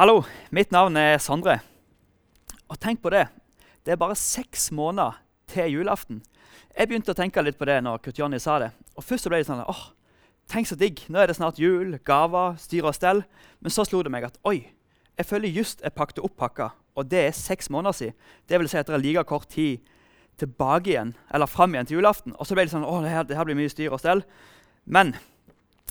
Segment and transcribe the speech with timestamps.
[0.00, 1.58] Hallo, mitt navn er Sondre.
[2.72, 3.26] Og tenk på det.
[3.84, 5.18] Det er bare seks måneder
[5.52, 6.22] til julaften.
[6.72, 8.70] Jeg begynte å tenke litt på det når Kurt Jonny sa det.
[8.96, 9.82] Og Først så ble det sånn åh,
[10.48, 11.02] tenk så digg.
[11.12, 13.20] Nå er det snart jul, gaver, styr og stell.
[13.60, 14.62] Men så slo det meg at oi,
[15.20, 16.70] jeg føler just jeg pakket opp pakka.
[16.96, 18.16] Og det er seks måneder siden.
[18.48, 19.84] Det vil si at det er like kort tid
[20.40, 22.38] tilbake igjen, eller fram igjen til julaften.
[22.40, 24.24] Og så ble det sånn åh, det her, det her blir mye styr og stell.
[24.88, 25.12] Men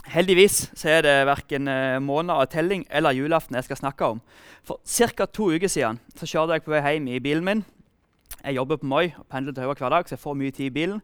[0.08, 4.22] Heldigvis så er det verken eh, måneder av telling eller julaften jeg skal snakke om.
[4.64, 5.26] For ca.
[5.26, 7.66] to uker siden så kjørte jeg på vei hjem i bilen min.
[8.44, 10.70] Jeg jobber på Moi og pendler til Høyre hver dag, så jeg får mye tid
[10.70, 11.02] i bilen.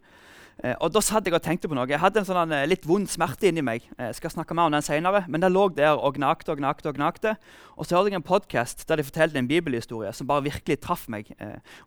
[0.64, 1.88] Eh, og Da satt jeg og tenkte på noe.
[1.90, 3.84] Jeg hadde en sånn eh, litt vond smerte inni meg.
[4.00, 6.90] Eh, skal snakke mer om den senere, Men den lå der og gnagde og gnagde.
[6.90, 7.36] Og gnagde.
[7.76, 11.10] Og så hørte jeg en podkast der de fortalte en bibelhistorie som bare virkelig traff
[11.10, 11.28] meg.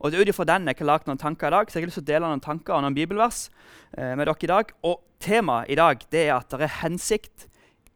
[0.00, 1.84] Og det er ut ifra den jeg har lagd noen tanker i dag, så jeg
[1.84, 3.48] har lyst til å dele noen tanker og noen bibelvers
[3.96, 4.72] med dere i dag.
[4.84, 7.48] Og temaet i dag det er at det er hensikt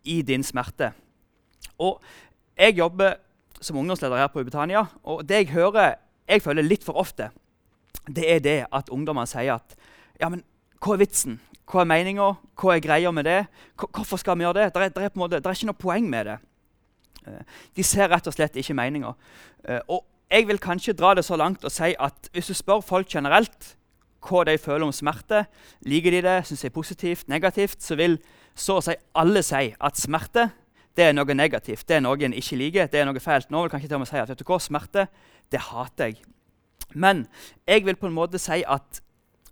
[0.04, 0.94] i din smerte.
[1.78, 2.00] Og
[2.56, 3.20] jeg jobber
[3.60, 5.98] som ungdomsleder her på Ubetania, og det jeg hører
[6.28, 7.28] jeg føler litt for ofte,
[8.08, 9.76] det er det at ungdommer sier at
[10.20, 10.42] ja, men
[10.82, 11.40] hva er vitsen?
[11.70, 12.32] Hva er meninga?
[12.58, 13.42] Hva er greia med det?
[13.78, 14.72] Hvorfor skal vi gjøre det?
[14.74, 16.38] Det er, er, er ikke noe poeng med det.
[17.26, 19.14] Eh, de ser rett og slett ikke meninga.
[19.64, 20.02] Eh, og
[20.32, 23.76] jeg vil kanskje dra det så langt og si at hvis du spør folk generelt
[24.22, 25.44] hva de føler om smerte,
[25.86, 28.18] liker de det, syns de er positivt, negativt, så vil
[28.54, 30.48] så å si alle si at smerte
[30.96, 33.48] det er noe negativt, det er noe en ikke liker, det er noe feilt.
[33.50, 35.06] Nå vil kanskje til og med si at vet du hva, smerte
[35.52, 36.18] det hater jeg.
[36.92, 37.24] Men
[37.64, 39.00] jeg vil på en måte si at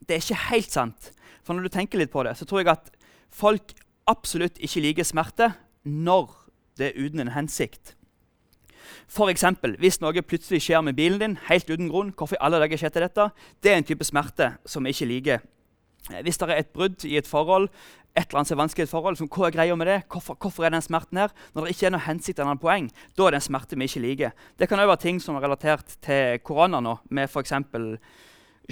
[0.05, 1.11] det er ikke helt sant.
[1.45, 2.91] For når du tenker litt på det, så tror jeg at
[3.31, 3.75] folk
[4.11, 5.53] absolutt ikke liker smerte
[5.85, 6.33] når
[6.81, 7.95] det er uten en hensikt.
[9.11, 9.45] F.eks.
[9.79, 12.13] hvis noe plutselig skjer med bilen din helt uten grunn.
[12.17, 13.31] hvorfor i alle dager skjedde dette?
[13.63, 15.43] Det er en type smerte som vi ikke liker.
[16.25, 17.69] Hvis det er et brudd i et forhold,
[18.17, 20.01] et eller annet som er vanskelig et forhold, som, hva er greia med det?
[20.11, 21.31] Hvorfor, hvorfor, er den smerten her?
[21.55, 23.87] Når det ikke er noe hensikt eller noen poeng, da er det en smerte vi
[23.87, 24.33] ikke liker.
[24.59, 27.55] Det kan også være ting som er relatert til korona nå, med f.eks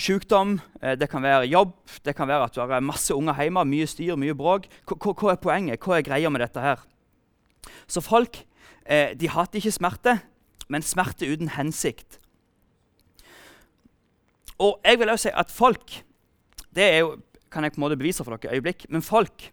[0.01, 1.75] sykdom, eh, det kan være jobb,
[2.05, 4.69] det kan være at du har masse unger hjemme, mye styr, mye bråk.
[4.87, 5.81] Hva er poenget?
[5.81, 6.83] Hva er greia med dette her?
[7.87, 8.45] Så folk
[8.87, 10.19] eh, de hater ikke smerte,
[10.69, 12.19] men smerte uten hensikt.
[14.59, 16.03] Og jeg vil også si at folk
[16.75, 17.13] Det er jo,
[17.51, 19.51] kan jeg på en måte bevise for dere øyeblikk, men folk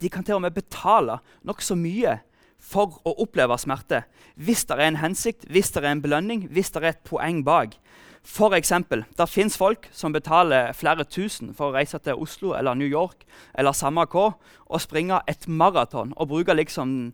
[0.00, 1.16] de kan til og med betale
[1.48, 2.18] nokså mye
[2.60, 4.02] for å oppleve smerte
[4.36, 7.40] hvis det er en hensikt, hvis det er en belønning, hvis det er et poeng
[7.46, 7.78] bak.
[8.26, 12.74] For eksempel, Det fins folk som betaler flere tusen for å reise til Oslo eller
[12.74, 13.22] New York
[13.54, 14.34] eller samme hva,
[14.66, 17.12] og springe et maraton og bruke liksom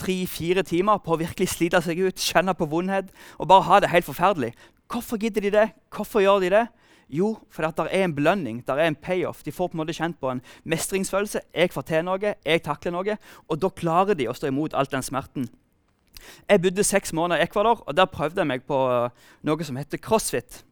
[0.00, 3.90] tre-fire timer på å virkelig slite seg ut, kjenne på vondhet og bare ha det
[3.90, 4.54] helt forferdelig.
[4.88, 5.68] Hvorfor gidder de det?
[5.94, 6.66] Hvorfor gjør de det?
[7.08, 9.42] Jo, fordi det er en belønning, det er en payoff.
[9.44, 11.40] De får på en måte kjent på en mestringsfølelse.
[11.54, 13.18] Jeg får til noe, jeg takler noe.
[13.48, 15.50] Og da klarer de å stå imot all den smerten.
[16.48, 19.76] Jeg bodde seks måneder i Ecuador, og der prøvde jeg meg på uh, noe som
[19.76, 20.64] heter crossfit.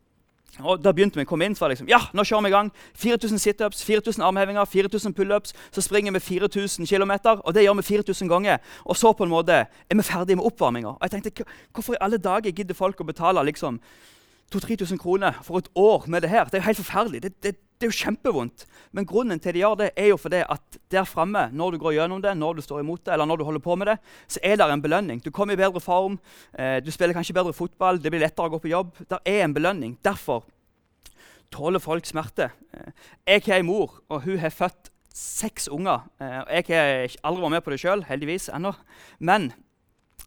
[0.61, 2.53] Og Da begynte vi å komme inn, så var liksom, ja, nå kjører vi i
[2.53, 2.71] gang.
[3.01, 5.55] 4000 situps, 4000 armhevinger, 4000 pullups.
[5.73, 8.61] Så springer vi 4000 km, og det gjør vi 4000 ganger.
[8.85, 10.97] Og så på en måte er vi ferdige med oppvarminga.
[10.99, 13.81] Og jeg tenkte, Hvorfor i alle dager gidder folk å betale liksom
[14.53, 16.45] 2000-3000 kroner for et år med det her.
[16.45, 17.23] Det er jo helt forferdelig.
[17.23, 18.67] Det, det, det, er jo kjempevondt.
[18.93, 21.97] Men grunnen til de gjør det, er jo fordi at der framme, når du går
[21.97, 23.99] gjennom det, når du står imot det, eller når du holder på med det,
[24.29, 25.25] så er det en belønning.
[25.25, 26.19] Du kommer i bedre form,
[26.55, 28.95] eh, du spiller kanskje bedre fotball, det blir lettere å gå på jobb.
[29.09, 29.99] Det er en belønning.
[30.05, 30.45] Derfor
[31.53, 32.53] tåler folk smerte.
[32.73, 32.93] Eh,
[33.27, 36.07] jeg har en mor, og hun har født seks unger.
[36.21, 38.75] Eh, jeg har aldri vært med på det sjøl, heldigvis ennå.
[39.21, 39.53] Men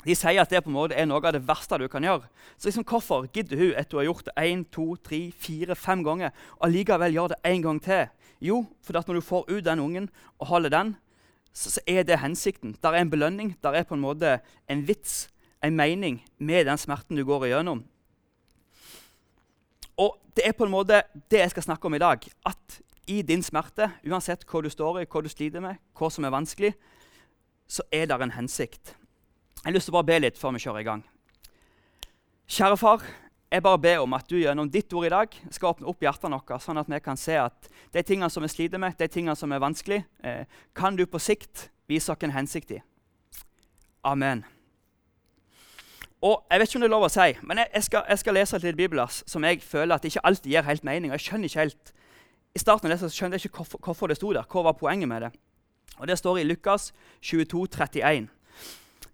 [0.05, 2.27] de sier at det på en måte er noe av det verste du kan gjøre.
[2.57, 6.03] Så liksom, Hvorfor gidder hun etter å ha gjort det én, to, tre, fire, fem
[6.05, 8.05] ganger, og likevel gjøre det en gang til?
[8.43, 10.95] Jo, for når du får ut den ungen og holder den,
[11.55, 12.75] så, så er det hensikten.
[12.83, 14.39] Der er en belønning, der er på en måte
[14.69, 15.29] en vits,
[15.63, 17.85] en mening, med den smerten du går igjennom.
[19.97, 21.01] Og det er på en måte
[21.31, 22.27] det jeg skal snakke om i dag.
[22.45, 26.25] At i din smerte, uansett hva du står i, hva du sliter med, hva som
[26.27, 26.73] er vanskelig,
[27.67, 28.95] så er det en hensikt.
[29.65, 30.99] Jeg har lyst til å bare be litt før vi kjører i gang.
[32.53, 33.05] Kjære far,
[33.49, 36.37] jeg bare ber om at du gjennom ditt ord i dag skal åpne opp hjertene
[36.37, 39.33] våre, sånn at vi kan se at de tingene som vi sliter med, de tingene
[39.33, 40.45] som er vanskelig, eh,
[40.77, 42.79] kan du på sikt vise oss en hensikt i.
[44.05, 44.45] Amen.
[46.21, 48.21] Og Jeg vet ikke om det er lov å si, men jeg, jeg, skal, jeg
[48.21, 51.09] skal, lese et lite bibelvers som jeg føler at ikke alltid gir helt mening.
[51.17, 51.93] Jeg skjønner ikke helt,
[52.53, 54.45] I starten av det skjønte jeg ikke hvorfor, hvorfor det sto der.
[54.45, 55.33] Hva var poenget med det?
[55.97, 56.93] Og Det står i Lukas
[57.25, 58.29] 22, 31.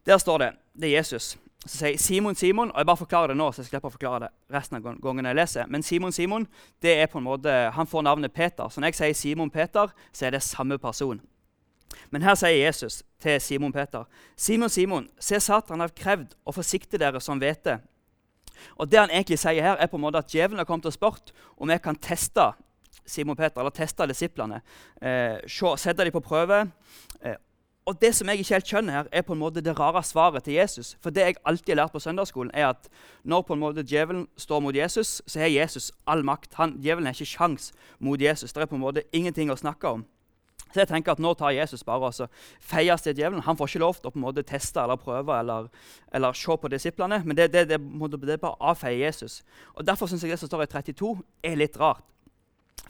[0.06, 1.38] Der står det det er Jesus.
[1.66, 4.20] som sier Simon Simon, og jeg bare forklarer det nå, så jeg slipper å forklare
[4.24, 5.68] det resten av gangen jeg leser.
[5.70, 6.48] Men Simon Simon,
[6.82, 8.70] det er på en måte, han får navnet Peter.
[8.70, 11.22] Så når jeg sier Simon Peter, så er det samme person.
[12.10, 16.98] Men her sier Jesus til Simon Peter.: Simon, Simon, se Satan har krevd å forsikte
[16.98, 17.78] dere som hvete.
[18.78, 20.94] Og det han egentlig sier her, er på en måte at djevelen har kommet og
[20.94, 22.52] spurt om jeg kan teste
[23.06, 24.62] Simon Peter, eller teste disiplene.
[25.02, 26.72] Eh, sette dem på prøve.
[27.22, 27.38] Eh,
[27.86, 30.44] og Det som jeg ikke helt skjønner her, er på en måte det rare svaret
[30.44, 30.98] til Jesus.
[31.02, 32.90] For det jeg alltid har lært på søndagsskolen, er at
[33.24, 36.54] når på en måte djevelen står mot Jesus, så har Jesus all makt.
[36.54, 38.54] Han, djevelen har ikke sjans mot Jesus.
[38.54, 40.06] Det er på en måte ingenting å snakke om.
[40.72, 42.30] Så jeg tenker at Nå tar Jesus bare og
[42.60, 43.42] feies til djevelen.
[43.44, 45.68] Han får ikke lov til å på en måte teste eller prøve eller,
[46.14, 47.24] eller se på disiplene.
[47.26, 49.42] Men det, det, det, det, er bare å avfeie Jesus.
[49.74, 52.06] Og Derfor syns jeg det som står i 32, er litt rart.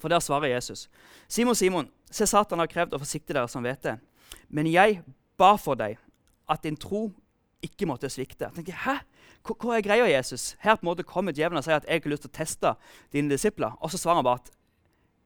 [0.01, 0.89] For der svarer Jesus.
[1.27, 3.97] Simon, Simon, se Satan har krevd å forsikte dere som vet det.
[4.49, 5.01] Men jeg
[5.39, 5.97] ba for deg
[6.51, 7.09] at din tro
[7.61, 8.49] ikke måtte svikte.
[8.49, 9.01] Jeg tenkte, Hæ?
[9.41, 10.55] Hva er greia, Jesus?
[10.61, 12.73] Her på en måte kommer djevelen og sier at jeg har lyst til å teste
[13.13, 13.73] dine disipler.
[13.81, 14.51] Og så svarer han bare at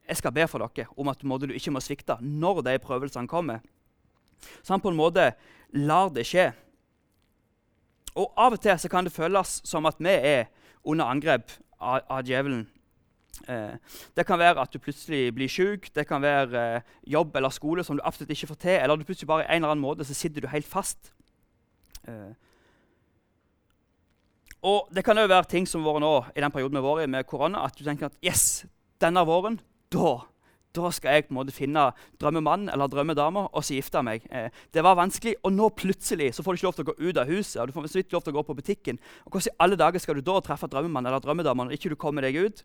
[0.07, 3.59] jeg skal be for dere om at du ikke må svikte når de prøvelsene kommer.
[4.63, 5.33] Så han på en måte
[5.73, 6.51] lar det skje.
[8.15, 10.45] Og Av og til så kan det føles som at vi er
[10.85, 12.67] under angrep av, av djevelen.
[13.47, 13.75] Eh,
[14.17, 17.83] det kan være at du plutselig blir syk, det kan være eh, jobb eller skole
[17.83, 20.15] som du absolutt ikke får til, eller du plutselig bare en eller annen måte så
[20.17, 21.11] sitter du helt fast.
[22.07, 22.33] Eh.
[24.65, 27.09] Og Det kan òg være ting som har nå i den perioden vi har vært
[27.09, 28.65] i med korona, at du tenker at yes,
[29.01, 29.59] denne våren,
[29.93, 30.23] da
[30.75, 31.85] da skal jeg på en måte finne
[32.21, 34.25] drømmemann eller drømmedama og så gifte meg.
[34.27, 36.95] Eh, det var vanskelig, og nå plutselig så får du ikke lov til å gå
[36.99, 37.61] ut av huset.
[37.61, 38.99] og du får så vidt lov til å gå på butikken.
[39.25, 41.95] Og Hvordan i alle dager skal du da treffe drømmemann eller drømmedama når ikke du
[41.95, 42.63] kommer deg ut?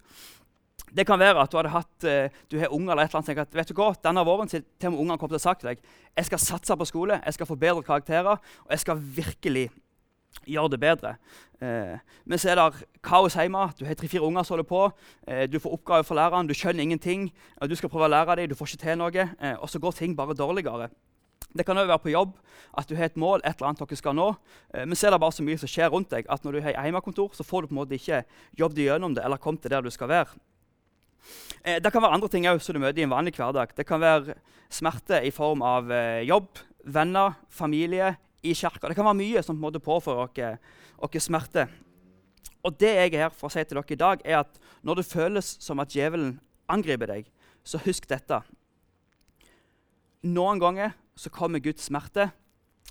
[0.91, 3.29] Det kan være at du hadde hatt, eh, du har unger eller et eller annet,
[3.31, 5.71] tenker at vet du hva, denne våren til, og ungene kommer til å sagt til
[5.71, 5.85] deg
[6.17, 9.69] jeg skal satse på skole, jeg skal få bedre karakterer, og jeg skal virkelig
[10.47, 11.13] gjøre det bedre.
[11.63, 13.67] Eh, men så er det kaos hjemme.
[13.79, 14.83] Du har tre-fire unger som holder på.
[15.27, 17.31] Eh, du får oppgaver fra læreren, du skjønner ingenting.
[17.69, 19.29] Du skal prøve å lære dem, du får ikke til noe.
[19.41, 20.91] Eh, og så går ting bare dårligere.
[21.51, 22.37] Det kan òg være på jobb
[22.79, 24.29] at du har et mål, et eller annet dere skal nå.
[24.75, 26.63] Eh, men så er det bare så mye som skjer rundt deg at når du
[26.63, 28.23] har hjemmekontor, så får du på en måte ikke
[28.59, 30.39] jobbet gjennom det eller kommet til der du skal være.
[31.65, 33.75] Eh, det kan være andre ting også, som du møter i en vanlig hverdag.
[33.77, 34.37] Det kan være
[34.71, 38.89] smerte i form av eh, jobb, venner, familie, i kirka.
[38.89, 40.57] Det kan være mye som på en måte påfører
[40.97, 41.67] oss smerte.
[42.65, 45.01] Og det jeg er her for å si til dere i dag, er at når
[45.01, 46.39] det føles som at djevelen
[46.69, 47.29] angriper deg,
[47.65, 48.41] så husk dette.
[50.25, 52.31] Noen ganger så kommer Guds smerte,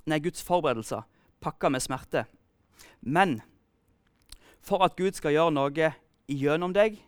[0.06, 1.06] nei, Guds forberedelser
[1.42, 2.26] pakka med smerte.
[3.02, 3.40] Men
[4.62, 5.92] for at Gud skal gjøre noe
[6.30, 7.00] gjennom deg,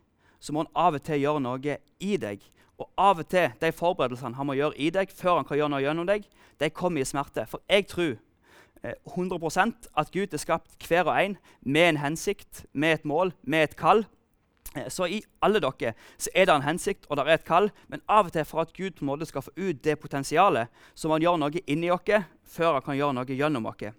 [0.42, 2.42] så må han av og til gjøre noe i deg.
[2.82, 5.74] Og av og til de forberedelsene han må gjøre i deg før han kan gjøre
[5.76, 6.26] noe gjennom deg,
[6.60, 7.46] de kommer i smerte.
[7.50, 8.16] For jeg tror
[8.82, 13.34] 100 eh, at Gud er skapt hver og en med en hensikt, med et mål,
[13.44, 14.06] med et kall.
[14.76, 17.70] Eh, så i alle dere så er det en hensikt og det er et kall,
[17.88, 20.68] men av og til for at Gud på en måte skal få ut det potensialet,
[20.96, 22.18] så må han gjøre noe inni oss
[22.52, 23.94] før han kan gjøre noe gjennom oss.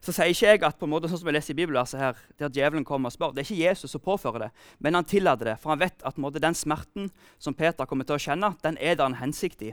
[0.00, 2.20] Så sier ikke jeg at på en måte sånn som jeg leser i bibelverset her,
[2.40, 5.52] der djevelen kommer og spør, det er ikke Jesus som påfører det, men han tillater
[5.52, 5.56] det.
[5.62, 8.98] For han vet at måte, den smerten som Peter kommer til å kjenne, den er
[8.98, 9.72] det en hensikt i.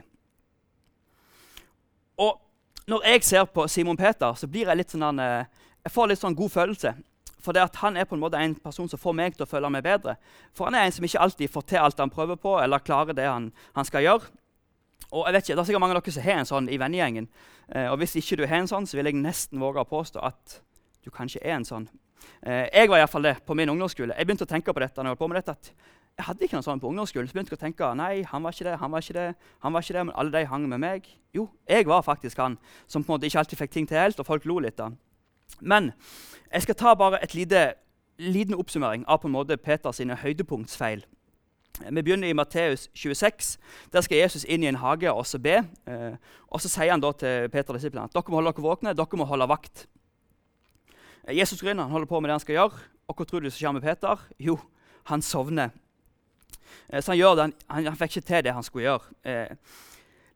[2.18, 2.40] Og
[2.88, 5.46] når jeg ser på Simon Peter, så blir jeg litt sånn, eh,
[5.84, 6.94] jeg får litt sånn god følelse.
[7.38, 9.50] For det at han er på en måte en person som får meg til å
[9.50, 10.16] føle meg bedre.
[10.56, 13.14] For han er en som ikke alltid får til alt han prøver på, eller klarer
[13.14, 14.32] det han, han skal gjøre.
[15.12, 16.78] Og jeg vet ikke, Det er sikkert mange av dere som har en sånn i
[16.78, 17.28] vennegjengen.
[17.74, 20.20] Eh, og hvis ikke du har en sånn, så vil jeg nesten våge å påstå
[20.22, 20.60] at
[21.04, 21.88] du kanskje er en sånn.
[22.42, 24.16] Eh, jeg var iallfall det på min ungdomsskole.
[24.16, 25.72] Jeg begynte å tenke på dette når jeg holdt på med dette, at
[26.18, 27.28] jeg hadde ikke noe sånn på ungdomsskolen.
[27.30, 29.26] Så begynte jeg å tenke nei, han var ikke det, han var ikke det,
[29.64, 31.10] han var ikke det, men alle de hang med meg.
[31.34, 34.18] Jo, jeg var faktisk han som på en måte ikke alltid fikk ting til helt,
[34.18, 34.96] og folk lo litt av
[35.60, 35.92] Men
[36.52, 37.74] jeg skal ta bare et lite,
[38.18, 41.06] liten oppsummering av på en måte Peters høydepunktsfeil.
[41.78, 43.58] Vi begynner i Matteus 26.
[43.92, 45.60] Der skal Jesus inn i en hage og så be.
[45.86, 46.16] Eh,
[46.50, 48.94] og Så sier han da til Peter og disiplene at dere må holde dere våkne,
[48.94, 49.86] dere må holde vakt.
[51.26, 52.86] Eh, Jesus griner, han holder på med det han skal gjøre.
[53.08, 54.24] Og hva tror du som skjer med Peter?
[54.38, 54.58] Jo,
[55.08, 55.70] han sovner.
[56.90, 59.58] Eh, så han det, han, han, fikk ikke til det han skulle gjøre.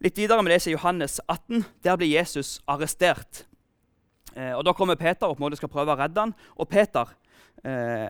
[0.03, 1.65] Litt videre med det er Johannes 18.
[1.83, 3.47] Der blir Jesus arrestert.
[4.33, 6.33] Og Da kommer Peter og på en måte skal prøve å redde han.
[6.57, 7.11] Og Peter
[7.65, 8.09] eh,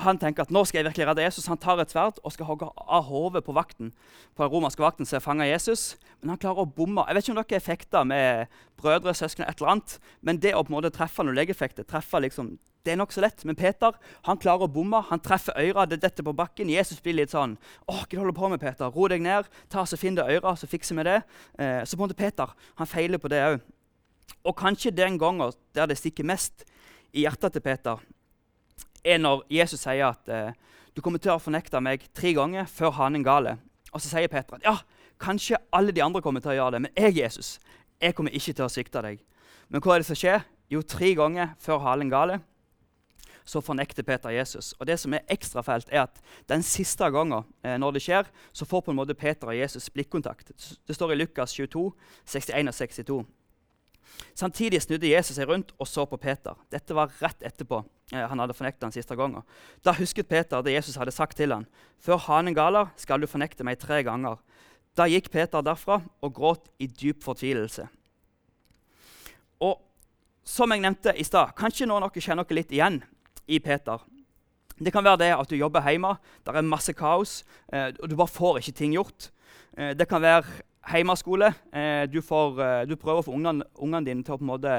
[0.00, 1.48] han tenker at nå skal jeg virkelig redde Jesus.
[1.50, 3.92] Han tar et sverd og skal hogge av hodet på vakten,
[4.36, 5.94] på den romerske vakten som fanger Jesus.
[6.20, 7.04] Men han klarer å bomme.
[7.08, 10.54] Jeg vet ikke om dere er fekta med brødre, søsken, et eller annet, men det
[10.56, 12.54] å på en måte treffe når legefekter, treffe liksom,
[12.84, 13.44] det er nokså lett.
[13.44, 13.96] Men Peter
[14.28, 15.02] han klarer å bomme.
[15.10, 16.72] Han treffer øra, det detter på bakken.
[16.72, 18.88] Jesus blir litt sånn Å, hva du holder på med, Peter?
[18.94, 19.50] Ro deg ned.
[19.72, 21.18] Ta så Finn det øra, så fikser vi det.
[21.60, 23.60] Eh, så på en måte Peter han feiler på det òg.
[24.48, 26.64] Og kanskje den gangen der det stikker mest
[27.12, 28.00] i hjertet til Peter,
[29.04, 30.52] er når Jesus sier at eh,
[30.96, 33.56] du kommer til å fornekte meg tre ganger før hanen gale.
[33.90, 34.78] Og så sier Peter at ja,
[35.20, 37.48] Kanskje alle de andre kommer til å gjøre det, men jeg, Jesus,
[38.00, 39.18] jeg kommer ikke til å svikte deg.
[39.68, 40.46] Men hva er det som skjer?
[40.72, 42.38] Jo, tre ganger før halen gale
[43.50, 44.72] så fornekter Peter Jesus.
[44.78, 48.30] Og Det som er ekstra fælt, er at den siste gangen eh, når det skjer,
[48.52, 50.52] så får på en måte Peter og Jesus blikkontakt.
[50.88, 51.92] Det står i Lukas 22,
[52.24, 53.24] 61 og 62.
[54.34, 56.56] Samtidig snudde Jesus seg rundt og så på Peter.
[56.72, 59.44] Dette var rett etterpå eh, han hadde fornekta den siste gangen.
[59.84, 61.66] Da husket Peter det Jesus hadde sagt til ham.
[62.00, 64.40] Før hanen galer, skal du fornekte meg tre ganger.
[64.96, 67.86] Da gikk Peter derfra og gråt i dyp fortvilelse.
[69.60, 69.76] Og
[70.46, 73.02] som jeg nevnte i stad, kanskje noen av dere kjenner dere litt igjen
[73.50, 74.00] i Peter.
[74.80, 76.14] Det kan være det at du jobber hjemme,
[76.46, 79.28] det er masse kaos, eh, og du bare får ikke ting gjort.
[79.76, 80.48] Eh, det kan være
[80.88, 81.52] hjemmeskole.
[81.72, 84.52] Eh, du, får, eh, du, prøver å få ungene, ungene, dine til å på en
[84.52, 84.76] måte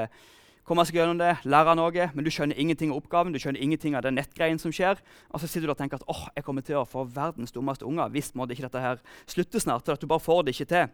[0.66, 3.96] komme seg gjennom det, lære noe, men du skjønner ingenting av oppgaven, du skjønner ingenting
[3.98, 5.00] av den nettgreien som skjer.
[5.34, 7.86] Og så sitter du og tenker at åh, jeg kommer til å få verdens dummeste
[7.88, 9.88] unger hvis måtte ikke dette her slutter snart.
[9.88, 10.92] at du bare får det ikke til.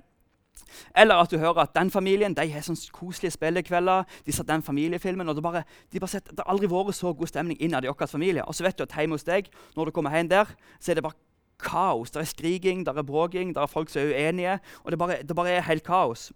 [0.96, 4.08] Eller at du hører at den familien de har sånn koselige spillekvelder.
[4.26, 7.12] De satt den familiefilmen, og det, bare, de bare sett, det har aldri vært så
[7.14, 8.44] god stemning innad i vår familie.
[8.44, 10.50] Og så vet du at hjemme hos deg, når du kommer hjem der,
[10.80, 11.27] så er det bare
[11.58, 12.12] kaos.
[12.14, 14.58] Det er skriking, det er bråking, det er folk som er uenige.
[14.84, 16.32] og Det bare, det bare er helt kaos.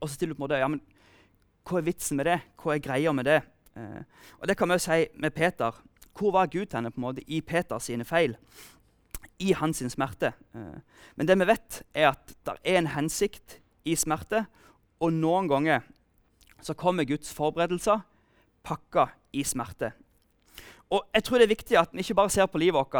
[0.00, 0.82] Og så stiller du på en måte ja, men
[1.66, 2.40] hva er vitsen med det?
[2.62, 3.40] Hva er greia med det?
[3.76, 4.02] Eh,
[4.40, 5.82] og det kan vi jo si med Peter.
[6.16, 8.36] Hvor var Gud henne på en måte i Peters sine feil?
[9.38, 10.32] i hans smerte.
[10.54, 10.80] Eh,
[11.16, 14.46] men det vi vet, er at det er en hensikt i smerte,
[15.00, 15.84] og noen ganger
[16.64, 18.00] så kommer Guds forberedelser
[18.66, 19.92] pakka i smerte.
[20.90, 22.94] Og jeg tror det er viktig at vi ikke bare ser på livet vårt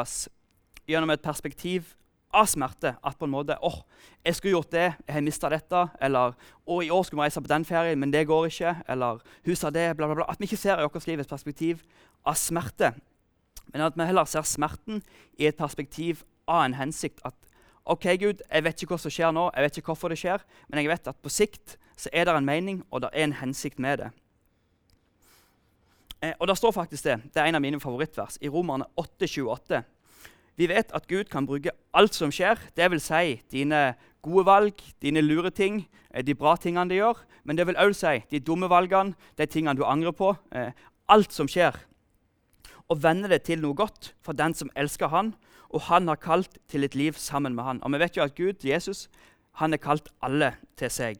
[0.86, 1.94] gjennom et perspektiv
[2.36, 2.94] av smerte.
[3.02, 3.80] At på en måte åh,
[4.24, 5.86] jeg skulle gjort det, jeg har mista dette.
[6.00, 8.76] Eller å, i år skulle vi reise på den ferien, men det går ikke.
[8.92, 10.30] Eller hun sa det, bla, bla, bla.
[10.30, 11.84] At vi ikke ser i vårt liv et perspektiv
[12.26, 12.94] av smerte
[13.72, 15.02] men at vi heller ser smerten
[15.38, 17.20] i et perspektiv av en hensikt.
[17.26, 17.34] At
[17.86, 20.44] OK, Gud, jeg vet ikke hva som skjer nå, jeg vet ikke hvorfor det skjer,
[20.68, 23.36] men jeg vet at på sikt så er det en mening, og det er en
[23.40, 24.10] hensikt med det.
[26.20, 27.18] Eh, og det står faktisk det.
[27.34, 29.82] Det er en av mine favorittvers i Romerne 8,28.
[30.56, 33.08] Vi vet at Gud kan bruke alt som skjer, dvs.
[33.10, 33.94] Si dine
[34.24, 37.94] gode valg, dine lure ting, eh, de bra tingene de gjør, men det vil òg
[37.94, 40.34] si de dumme valgene, de tingene du angrer på.
[40.52, 40.72] Eh,
[41.08, 41.76] alt som skjer
[42.88, 45.34] og vende det til noe godt for den som elsker han,
[45.70, 47.82] og han har kalt til et liv sammen med han.
[47.82, 49.08] Og Vi vet jo at Gud, Jesus,
[49.58, 51.16] han har kalt alle til seg.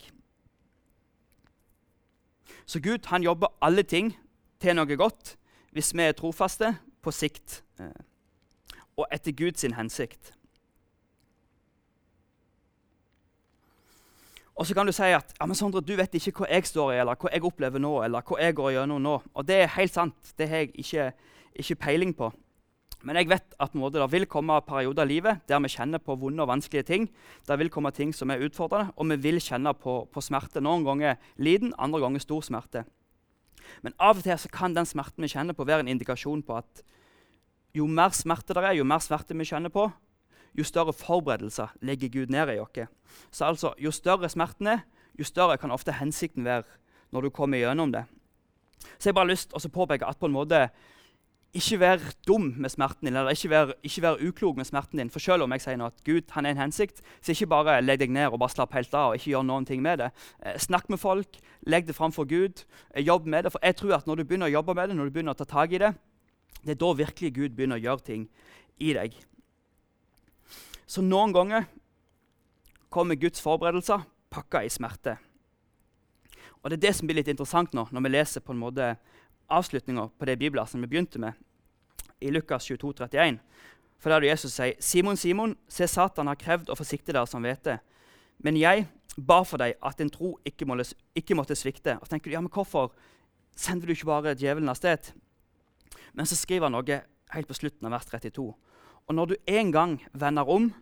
[2.66, 4.16] Så Gud han jobber alle ting
[4.60, 5.36] til noe godt
[5.72, 7.92] hvis vi er trofaste på sikt eh,
[8.96, 10.32] og etter Guds hensikt.
[14.56, 16.94] Og så kan du si at ja, men Sondre, du vet ikke hva jeg står
[16.94, 19.18] i, eller hva jeg opplever nå, eller hva jeg går gjennom nå.
[19.36, 20.32] Og det er helt sant.
[20.38, 21.10] Det har jeg ikke
[21.60, 22.30] ikke peiling på.
[23.06, 26.16] Men jeg vet at måte, det vil komme perioder av livet der vi kjenner på
[26.18, 27.06] vonde og vanskelige ting.
[27.46, 30.62] Det vil komme ting som er utfordrende, og vi vil kjenne på, på smerte.
[30.64, 32.84] Noen ganger liten, andre ganger stor smerte.
[33.84, 36.82] Men av og til kan den smerten vi kjenner på, være en indikasjon på at
[37.76, 39.86] jo mer smerte det er, jo mer smerte vi kjenner på,
[40.56, 42.88] jo større forberedelser legger Gud ned i oss.
[43.30, 44.84] Så altså, jo større smerten er,
[45.18, 46.64] jo større kan ofte hensikten være
[47.12, 48.04] når du kommer gjennom det.
[48.98, 50.68] Så jeg bare har lyst til å påpeke at på en måte
[51.56, 55.10] ikke vær dum med smerten din, eller ikke vær, ikke vær, uklok med smerten din.
[55.12, 57.78] For selv om jeg sier nå at Gud han er en hensikt, så ikke bare
[57.80, 59.14] legg deg ned og bare slapp helt av.
[59.14, 60.10] og ikke gjør noen ting med det.
[60.44, 62.64] Eh, snakk med folk, legg det fram for Gud,
[62.94, 63.52] eh, jobb med det.
[63.52, 65.40] For jeg tror at når du begynner å jobbe med det, når du begynner å
[65.40, 65.94] ta tak i det,
[66.66, 68.26] det er da virkelig Gud begynner å gjøre ting
[68.82, 69.14] i deg.
[70.86, 71.66] Så noen ganger
[72.92, 75.16] kommer Guds forberedelser pakka i smerte.
[76.62, 78.96] Og Det er det som blir litt interessant nå, når vi leser på en måte
[79.46, 81.34] avslutninga på det som vi begynte med,
[82.20, 83.38] i Lukas 22, 31.
[83.98, 87.78] For der Jesus sier, 'Simon, Simon, se Satan har krevd å forsikte dere som hvete.'
[88.38, 92.10] 'Men jeg ba for deg at din tro ikke, måtte, ikke måtte svikte.' Og så
[92.10, 92.92] tenker du, ja, men Hvorfor
[93.56, 95.12] sender du ikke bare djevelen av sted?
[96.14, 97.02] Men så skriver han noe
[97.34, 98.46] helt på slutten av vers 32.
[99.06, 100.72] Og når du en gang vender om,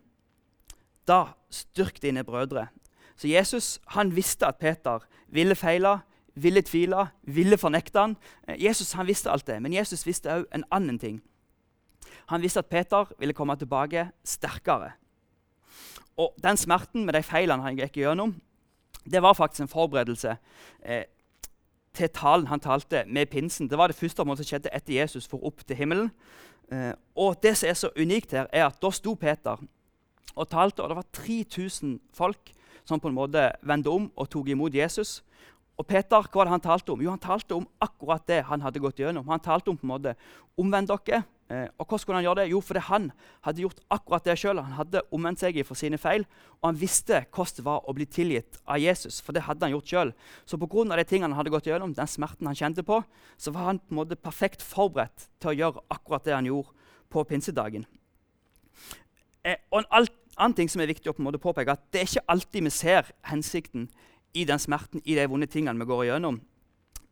[1.09, 2.69] da styrk dine brødre.
[3.17, 5.99] Så Jesus han visste at Peter ville feile,
[6.35, 8.17] ville tvile, ville fornekte han.
[8.49, 11.21] Eh, Jesus han visste alt det, men Jesus visste òg en annen ting.
[12.33, 14.95] Han visste at Peter ville komme tilbake sterkere.
[16.17, 18.37] Og Den smerten med de feilene han gikk gjennom,
[19.05, 20.37] det var faktisk en forberedelse
[20.83, 21.05] eh,
[21.95, 23.69] til talen han talte med pinsen.
[23.71, 26.11] Det var det første som skjedde etter Jesus for opp til himmelen.
[26.73, 29.61] Eh, og det som er så unikt her, er at da sto Peter
[30.35, 32.53] og talte, og det var 3000 folk
[32.85, 35.23] som på en måte vendte om og tok imot Jesus.
[35.79, 37.03] Og Peter, hva var det han talte om?
[37.03, 39.27] Jo, Han talte om akkurat det han hadde gått gjennom.
[39.29, 40.15] Han talte om på en måte,
[40.59, 42.51] omvend dere, Eh, og hvordan kunne han gjøre det?
[42.55, 43.11] Jo, fordi han
[43.45, 44.63] hadde gjort akkurat det sjøl.
[44.65, 46.25] Han hadde omvendt seg for sine feil,
[46.63, 49.21] og han visste hvordan det var å bli tilgitt av Jesus.
[49.21, 50.31] For det hadde han gjort selv.
[50.49, 50.97] Så pga.
[50.97, 53.03] de tingene han hadde gått gjennom, den smerten han kjente på,
[53.37, 56.73] så var han på en måte perfekt forberedt til å gjøre akkurat det han gjorde
[57.13, 57.85] på pinsedagen.
[59.45, 61.85] Eh, og en alt, annen ting som er viktig å på en måte påpeke, at
[61.93, 63.91] det er ikke alltid vi ser hensikten
[64.35, 66.41] i den smerten, i de vonde tingene vi går igjennom.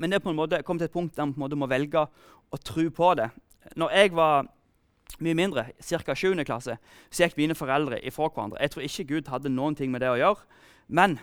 [0.01, 1.59] Men det er på en måte kommet til et punkt der vi på en måte
[1.61, 3.29] må velge å tro på det.
[3.77, 4.47] Når jeg var
[5.23, 6.15] mye mindre, ca.
[6.15, 6.35] 7.
[6.45, 6.79] klasse,
[7.11, 8.61] så gikk mine foreldre ifra hverandre.
[8.61, 10.63] Jeg tror ikke Gud hadde noen ting med det å gjøre.
[10.89, 11.19] Men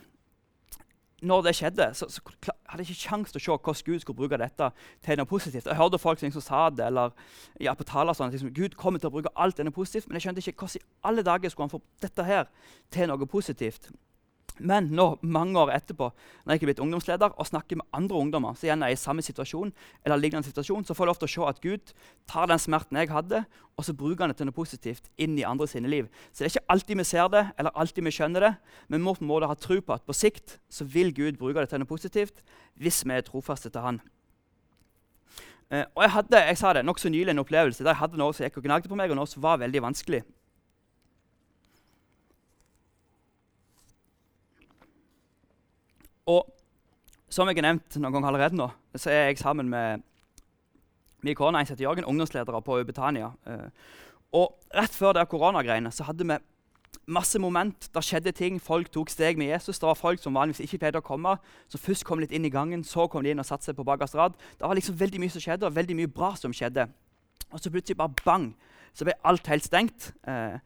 [1.22, 2.22] når det skjedde, så, så
[2.70, 4.70] hadde jeg ikke kjangs til å se hvordan Gud skulle bruke dette
[5.06, 5.68] til noe positivt.
[5.68, 7.12] Jeg hørte folk som sa det, eller
[7.60, 10.28] ja, på taler sånn, liksom, Gud kommer til å bruke alt denne positivt, men jeg
[10.28, 12.48] skjønte ikke hvordan i alle dager skulle han få dette her
[12.94, 13.92] til noe positivt.
[14.60, 16.10] Men nå, mange år etterpå,
[16.44, 19.24] når jeg er blitt ungdomsleder og snakker med andre ungdommer som igjen er i samme
[19.24, 19.72] situasjon,
[20.04, 21.94] eller lignende situasjon, så får jeg lov til å se at Gud
[22.30, 23.44] tar den smerten jeg hadde,
[23.80, 26.10] og så bruker han det til noe positivt inn i andre sine liv.
[26.32, 28.54] Så det er ikke alltid vi ser det, eller alltid vi skjønner det,
[28.92, 31.84] men vi må ha tro på at på sikt så vil Gud bruke det til
[31.84, 32.44] noe positivt
[32.80, 34.02] hvis vi er trofaste til Han.
[35.72, 38.34] Eh, og Jeg hadde jeg sa det, nokså nylig en opplevelse der jeg hadde noe
[38.34, 40.24] som gikk og gnagde på meg, og noe som var veldig vanskelig.
[46.30, 46.46] Og
[47.30, 50.06] som jeg har nevnt noen ganger allerede nå, så er jeg sammen med
[51.26, 53.34] min kone heter Jørgen, ungdomsledere på Betania.
[53.48, 53.68] Eh,
[54.40, 56.38] og rett før det koronagreiene så hadde vi
[57.10, 57.90] masse moment.
[57.94, 58.60] Det skjedde ting.
[58.62, 59.80] Folk tok steg med Jesus.
[59.80, 61.36] Det var folk som vanligvis ikke pleide å komme,
[61.68, 63.86] som først kom litt inn i gangen, så kom de inn og satte seg på
[63.88, 64.38] bakerste rad.
[64.58, 66.88] Det var liksom veldig mye som skjedde, og veldig mye bra som skjedde.
[67.50, 68.52] Og så plutselig bare bang,
[68.94, 70.12] så ble alt helt stengt.
[70.28, 70.58] Eh,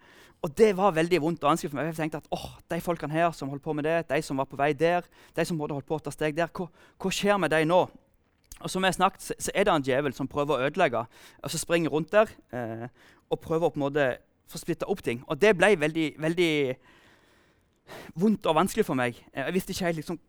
[0.44, 1.92] og det var veldig vondt og vanskelig for meg.
[1.94, 4.50] Jeg tenkte at åh, de folkene her som holdt på med det, de som var
[4.52, 6.68] på vei der, de som måtte holdt på å ta steg der, hva,
[7.00, 7.86] hva skjer med dem nå?
[8.64, 11.06] Og som jeg snakket, så, så er det en djevel som prøver å ødelegge,
[11.44, 12.90] og så springer rundt der eh,
[13.32, 14.10] og prøver å på en måte
[14.52, 15.24] få splitta opp ting.
[15.28, 16.52] Og det ble veldig, veldig
[18.20, 19.18] vondt og vanskelig for meg.
[19.34, 20.20] Jeg visste ikke helt liksom,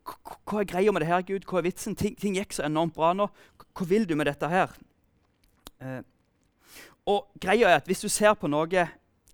[0.47, 1.45] hva er greia med det her, Gud?
[1.47, 1.95] Hva er vitsen?
[1.99, 3.29] Ting, ting, gikk så enormt bra nå.
[3.75, 4.75] Hva vil du med dette her?
[5.79, 6.01] Eh,
[7.05, 8.87] og greia er at Hvis du ser på noe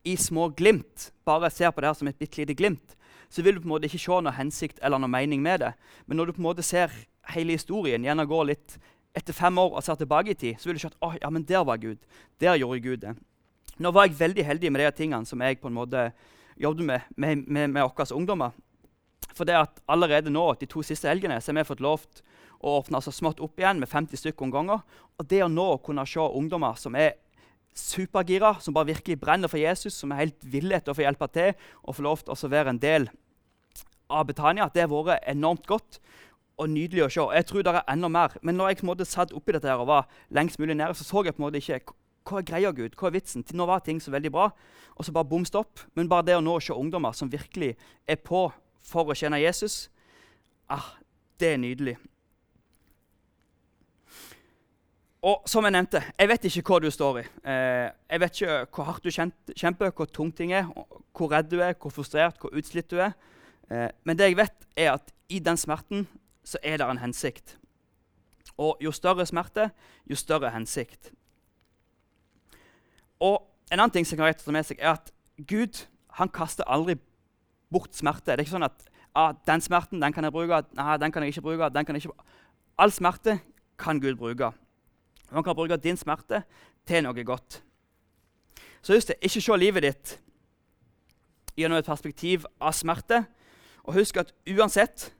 [0.04, 2.96] i små glimt, bare ser på det her som et bitte lite glimt,
[3.30, 5.74] så vil du på en måte ikke se noe hensikt eller noe mening med det.
[6.06, 6.91] Men når du på en måte ser
[7.32, 8.80] hele historien, gjerne går litt
[9.15, 11.30] etter fem år og ser tilbake i tid, så vil du se at oh, ja,
[11.30, 12.00] men der var Gud.
[12.41, 13.15] Der gjorde Gud det.
[13.80, 16.10] Nå var jeg veldig heldig med de tingene som jeg på en måte
[16.60, 18.52] jobbet med med, med, med våre ungdommer.
[19.34, 22.04] For det at allerede nå, de to siste helgene så har vi fått lov
[22.62, 24.82] å åpne så smått opp igjen med 50 stykker om gangen.
[25.17, 27.15] Og det å nå kunne se ungdommer som er
[27.78, 31.28] supergira, som bare virkelig brenner for Jesus, som er helt ville til å få hjelpe
[31.32, 31.54] til
[31.84, 33.08] og få lov til å være en del
[34.12, 34.70] av Betania.
[34.74, 36.02] Det har vært enormt godt
[36.62, 37.26] og nydelig å se.
[37.38, 38.36] Jeg tror det er enda mer.
[38.42, 40.94] Men når jeg på en måte satt oppi dette her og var lengst mulig nede,
[40.94, 41.96] så så jeg på en måte ikke
[42.28, 42.94] hva er greia, Gud?
[42.98, 43.44] Hva er vitsen?
[43.44, 44.52] Til nå var ting så veldig bra,
[44.94, 45.82] og så bare bom stopp.
[45.98, 47.74] Men bare det å nå se ungdommer som virkelig
[48.06, 48.46] er på
[48.86, 49.88] for å kjenne Jesus,
[50.70, 50.94] ah,
[51.42, 51.96] det er nydelig.
[55.22, 57.24] Og som jeg nevnte, jeg vet ikke hva du står i.
[57.46, 59.12] Eh, jeg vet ikke hvor hardt du
[59.54, 60.66] kjemper, hvor tungt ting er,
[61.14, 63.14] hvor redd du er, hvor frustrert, hvor utslitt du er.
[63.70, 66.08] Eh, men det jeg vet, er at i den smerten
[66.44, 67.54] så er det en hensikt.
[68.58, 69.70] Og jo større smerte,
[70.10, 71.12] jo større hensikt.
[73.22, 75.84] Og en annen ting som kan rett med seg, er at Gud
[76.18, 76.98] han kaster aldri
[77.72, 78.34] bort smerte.
[78.34, 81.24] Det er ikke sånn at ah, 'den smerten den kan jeg bruke', nei, den kan
[81.24, 82.30] jeg ikke bruke, den kan jeg ikke
[82.82, 83.40] All smerte
[83.78, 84.52] kan Gud bruke.
[85.32, 86.44] Man kan bruke din smerte
[86.88, 87.62] til noe godt.
[88.82, 90.17] Så husk det, ikke se livet ditt
[91.56, 93.24] gjennom et perspektiv av smerte.
[93.84, 95.12] Og husk at uansett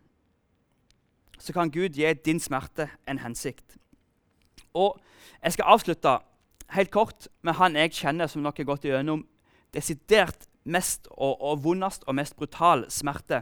[1.42, 3.78] så kan Gud gi din smerte en hensikt.
[4.74, 5.00] Og
[5.44, 6.20] Jeg skal avslutte
[6.70, 9.24] helt kort med han jeg kjenner som har gått igjennom
[9.74, 13.42] desidert mest og, og vondest og mest brutal smerte.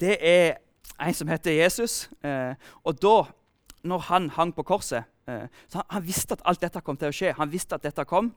[0.00, 0.58] Det er
[1.00, 2.10] en som heter Jesus.
[2.22, 3.24] Eh, og da,
[3.82, 7.14] når han hang på korset så han, han, visste at alt dette kom til å
[7.14, 7.32] skje.
[7.38, 8.30] Han visste at dette kom.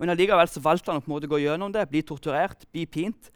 [0.00, 2.86] Men allikevel så valgte han å på en måte gå gjennom det, bli torturert, bli
[2.88, 3.28] pint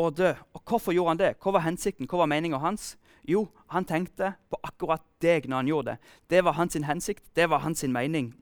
[0.00, 0.30] og dø.
[0.54, 1.32] Og Hvorfor gjorde han det?
[1.42, 2.08] Hva var hensikten?
[2.10, 2.94] Hva var meninga hans?
[3.26, 6.14] Jo, han tenkte på akkurat deg når han gjorde det.
[6.30, 8.34] Det var hans hensikt, det var hans mening.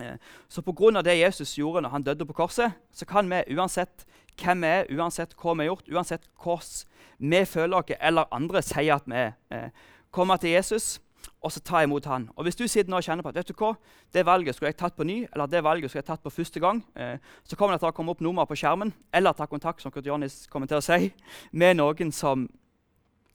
[0.00, 0.16] Eh,
[0.48, 1.02] så pga.
[1.02, 4.06] det Jesus gjorde når han døde på korset, så kan vi uansett
[4.40, 8.62] hvem vi er, uansett hva vi har gjort, uansett hvordan vi føler oss eller andre
[8.62, 9.70] sier at vi er, eh,
[10.10, 11.00] komme til Jesus
[11.44, 12.30] og så ta imot han.
[12.36, 13.74] Og Hvis du sitter nå og kjenner på at vet du hva,
[14.16, 16.60] det valget skulle jeg tatt på ny, eller det valget skulle jeg tatt på første
[16.60, 19.84] gang, eh, så kommer det til å komme opp nummer på skjermen, eller ta kontakt
[19.84, 21.12] som Kurt Jonis kommer til å si,
[21.52, 22.48] med noen som,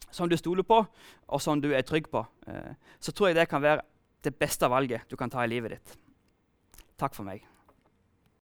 [0.10, 0.82] som, du stoler på,
[1.28, 2.26] og som du er trygg på.
[2.48, 3.86] Eh, så tror jeg det kan være
[4.26, 5.98] det beste valget du kan ta i livet ditt.
[6.98, 7.46] Takk for meg.